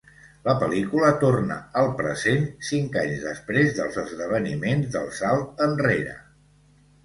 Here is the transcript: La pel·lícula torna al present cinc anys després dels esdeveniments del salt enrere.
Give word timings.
La 0.45 0.53
pel·lícula 0.61 1.11
torna 1.23 1.57
al 1.81 1.89
present 1.99 2.49
cinc 2.71 2.99
anys 3.03 3.21
després 3.27 3.71
dels 3.83 4.01
esdeveniments 4.07 4.91
del 4.99 5.15
salt 5.23 5.65
enrere. 5.71 6.21